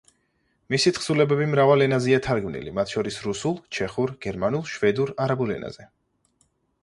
მისი 0.73 0.91
თხზულებები 0.97 1.45
მრავალ 1.49 1.83
ენაზეა 1.87 2.19
თარგმნილი, 2.29 2.73
მათ 2.79 2.95
შორის 2.95 3.19
რუსულ, 3.27 3.61
ჩეხურ, 3.79 4.13
გერმანულ, 4.27 4.63
შვედურ, 4.77 5.15
არაბულ 5.27 5.53
ენებზე. 5.59 5.89